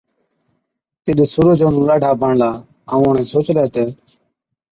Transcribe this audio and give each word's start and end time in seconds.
تِڏ 1.03 1.17
سُورج 1.33 1.59
اونهُون 1.63 1.83
ڏاڍا 1.87 2.11
بڻلا، 2.21 2.49
ائُون 2.91 3.03
اُڻهين 3.09 3.27
سوچلَي 3.33 3.65
تہ، 3.73 3.83